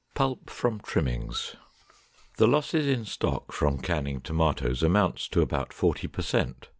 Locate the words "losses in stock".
2.47-3.51